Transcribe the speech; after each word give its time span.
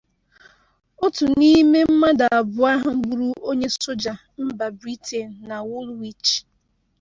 otu 1.05 1.23
n’ime 1.37 1.79
mmadụ 1.89 2.25
abụọ 2.37 2.65
ahụ 2.73 2.89
gburu 3.01 3.27
onye 3.49 3.67
soja 3.81 4.13
mba 4.45 4.65
Britain 4.79 5.27
na 5.47 5.57
Woolwich 5.69 6.29